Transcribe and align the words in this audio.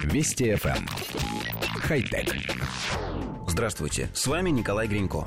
Вести 0.00 0.50
FM. 0.52 0.76
Эм. 0.76 0.86
Хай-тек. 1.80 2.34
Здравствуйте, 3.46 4.08
с 4.14 4.26
вами 4.26 4.50
Николай 4.50 4.88
Гринько. 4.88 5.26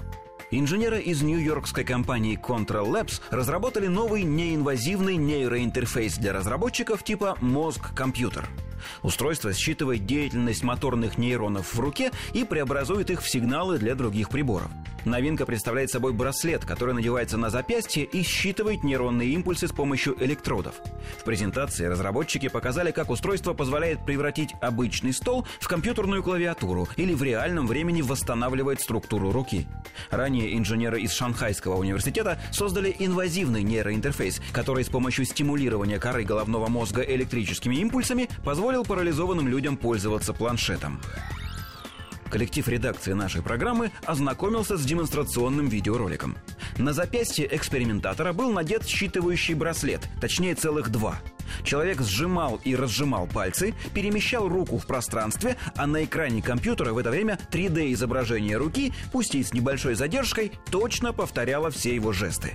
Инженеры 0.51 1.01
из 1.01 1.21
нью-йоркской 1.21 1.83
компании 1.83 2.39
Control 2.41 2.87
Labs 2.89 3.21
разработали 3.29 3.87
новый 3.87 4.23
неинвазивный 4.23 5.17
нейроинтерфейс 5.17 6.17
для 6.17 6.33
разработчиков 6.33 7.03
типа 7.03 7.37
мозг-компьютер. 7.41 8.47
Устройство 9.01 9.53
считывает 9.53 10.05
деятельность 10.05 10.63
моторных 10.63 11.17
нейронов 11.17 11.73
в 11.73 11.79
руке 11.79 12.11
и 12.33 12.43
преобразует 12.43 13.09
их 13.09 13.21
в 13.21 13.29
сигналы 13.29 13.79
для 13.79 13.95
других 13.95 14.29
приборов. 14.29 14.69
Новинка 15.05 15.45
представляет 15.45 15.91
собой 15.91 16.13
браслет, 16.13 16.65
который 16.65 16.95
надевается 16.95 17.37
на 17.37 17.51
запястье 17.51 18.03
и 18.03 18.23
считывает 18.23 18.83
нейронные 18.83 19.29
импульсы 19.29 19.67
с 19.67 19.71
помощью 19.71 20.15
электродов. 20.19 20.75
В 21.19 21.23
презентации 21.23 21.85
разработчики 21.85 22.49
показали, 22.49 22.89
как 22.89 23.11
устройство 23.11 23.53
позволяет 23.53 24.03
превратить 24.03 24.55
обычный 24.61 25.13
стол 25.13 25.45
в 25.59 25.67
компьютерную 25.67 26.23
клавиатуру 26.23 26.87
или 26.97 27.13
в 27.13 27.21
реальном 27.21 27.67
времени 27.67 28.01
восстанавливает 28.01 28.81
структуру 28.81 29.31
руки. 29.31 29.67
Ранее 30.09 30.57
инженеры 30.57 30.99
из 31.01 31.13
Шанхайского 31.13 31.75
университета 31.75 32.39
создали 32.51 32.95
инвазивный 32.97 33.61
нейроинтерфейс, 33.61 34.41
который 34.51 34.83
с 34.83 34.89
помощью 34.89 35.25
стимулирования 35.25 35.99
коры 35.99 36.23
головного 36.23 36.67
мозга 36.67 37.01
электрическими 37.01 37.75
импульсами 37.75 38.27
позволил 38.43 38.83
парализованным 38.83 39.47
людям 39.47 39.77
пользоваться 39.77 40.33
планшетом. 40.33 40.99
Коллектив 42.35 42.67
редакции 42.67 43.13
нашей 43.13 43.41
программы 43.41 43.91
ознакомился 44.03 44.75
с 44.75 44.83
демонстрационным 44.83 45.69
видеороликом. 45.69 46.35
На 46.77 46.91
запястье 46.91 47.47
экспериментатора 47.49 48.33
был 48.33 48.51
надет 48.51 48.81
считывающий 48.81 49.55
браслет, 49.55 50.01
точнее 50.19 50.55
целых 50.55 50.89
два– 50.89 51.21
Человек 51.63 52.01
сжимал 52.01 52.59
и 52.63 52.75
разжимал 52.75 53.27
пальцы, 53.27 53.73
перемещал 53.93 54.47
руку 54.47 54.77
в 54.77 54.85
пространстве, 54.85 55.57
а 55.75 55.87
на 55.87 56.03
экране 56.03 56.41
компьютера 56.41 56.93
в 56.93 56.97
это 56.97 57.09
время 57.09 57.39
3D-изображение 57.51 58.57
руки, 58.57 58.93
пусть 59.11 59.35
и 59.35 59.43
с 59.43 59.53
небольшой 59.53 59.95
задержкой, 59.95 60.51
точно 60.71 61.13
повторяло 61.13 61.69
все 61.71 61.95
его 61.95 62.13
жесты. 62.13 62.53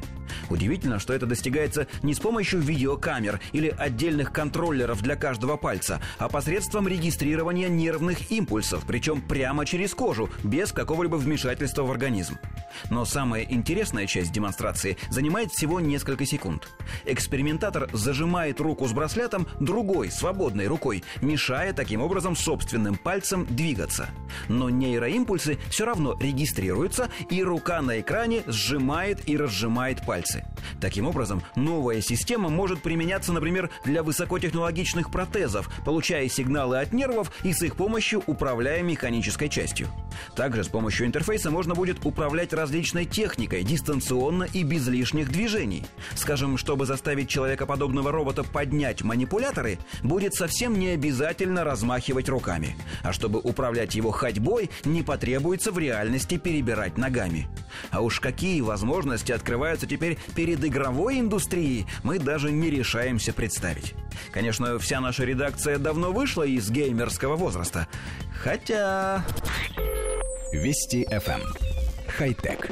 Удивительно, 0.48 0.98
что 0.98 1.12
это 1.12 1.26
достигается 1.26 1.86
не 2.02 2.14
с 2.14 2.20
помощью 2.20 2.60
видеокамер 2.60 3.40
или 3.52 3.74
отдельных 3.76 4.32
контроллеров 4.32 5.02
для 5.02 5.16
каждого 5.16 5.56
пальца, 5.56 6.00
а 6.18 6.28
посредством 6.28 6.88
регистрирования 6.88 7.68
нервных 7.68 8.30
импульсов, 8.30 8.84
причем 8.86 9.20
прямо 9.22 9.64
через 9.66 9.94
кожу, 9.94 10.30
без 10.42 10.72
какого-либо 10.72 11.16
вмешательства 11.16 11.82
в 11.82 11.90
организм. 11.90 12.38
Но 12.90 13.04
самая 13.04 13.42
интересная 13.42 14.06
часть 14.06 14.32
демонстрации 14.32 14.96
занимает 15.10 15.50
всего 15.50 15.80
несколько 15.80 16.26
секунд. 16.26 16.68
Экспериментатор 17.04 17.88
зажимает 17.92 18.60
руку 18.60 18.79
с 18.86 18.92
браслетом 18.92 19.46
другой, 19.60 20.10
свободной 20.10 20.66
рукой, 20.66 21.04
мешая 21.20 21.72
таким 21.72 22.02
образом 22.02 22.36
собственным 22.36 22.96
пальцем 22.96 23.46
двигаться. 23.46 24.08
Но 24.48 24.70
нейроимпульсы 24.70 25.58
все 25.68 25.84
равно 25.84 26.16
регистрируются, 26.20 27.08
и 27.30 27.42
рука 27.42 27.82
на 27.82 28.00
экране 28.00 28.42
сжимает 28.46 29.28
и 29.28 29.36
разжимает 29.36 30.04
пальцы. 30.04 30.44
Таким 30.80 31.06
образом, 31.06 31.42
новая 31.56 32.00
система 32.00 32.48
может 32.48 32.82
применяться, 32.82 33.32
например, 33.32 33.70
для 33.84 34.02
высокотехнологичных 34.02 35.10
протезов, 35.10 35.70
получая 35.84 36.28
сигналы 36.28 36.78
от 36.78 36.92
нервов 36.92 37.32
и 37.42 37.52
с 37.52 37.62
их 37.62 37.76
помощью 37.76 38.22
управляя 38.26 38.82
механической 38.82 39.48
частью. 39.48 39.88
Также 40.34 40.64
с 40.64 40.68
помощью 40.68 41.06
интерфейса 41.06 41.50
можно 41.50 41.74
будет 41.74 42.04
управлять 42.04 42.52
различной 42.52 43.04
техникой 43.04 43.62
дистанционно 43.62 44.44
и 44.44 44.62
без 44.62 44.86
лишних 44.88 45.30
движений. 45.30 45.84
Скажем, 46.14 46.56
чтобы 46.56 46.86
заставить 46.86 47.28
человекоподобного 47.28 48.12
робота 48.12 48.44
поднять 48.44 49.02
манипуляторы, 49.02 49.78
будет 50.02 50.34
совсем 50.34 50.78
не 50.78 50.88
обязательно 50.88 51.64
размахивать 51.64 52.28
руками. 52.28 52.76
А 53.02 53.12
чтобы 53.12 53.40
управлять 53.40 53.94
его 53.94 54.10
ходьбой, 54.10 54.70
не 54.84 55.02
потребуется 55.02 55.72
в 55.72 55.78
реальности 55.78 56.38
перебирать 56.38 56.98
ногами. 56.98 57.48
А 57.90 58.00
уж 58.00 58.20
какие 58.20 58.60
возможности 58.60 59.32
открываются 59.32 59.86
теперь 59.86 60.18
перед 60.34 60.64
игровой 60.64 61.20
индустрией, 61.20 61.86
мы 62.02 62.18
даже 62.18 62.50
не 62.50 62.70
решаемся 62.70 63.32
представить. 63.32 63.94
Конечно, 64.32 64.78
вся 64.78 65.00
наша 65.00 65.24
редакция 65.24 65.78
давно 65.78 66.12
вышла 66.12 66.44
из 66.44 66.70
геймерского 66.70 67.36
возраста. 67.36 67.88
Хотя... 68.42 69.24
Вести 70.52 71.04
FM. 71.04 71.40
Эм. 71.40 71.54
Хай-тек. 72.08 72.70